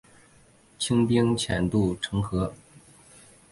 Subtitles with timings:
[0.79, 2.51] 清兵潜渡城河。